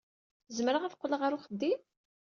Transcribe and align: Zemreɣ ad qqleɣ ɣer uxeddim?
Zemreɣ 0.57 0.83
ad 0.83 0.95
qqleɣ 0.97 1.19
ɣer 1.23 1.31
uxeddim? 1.37 1.81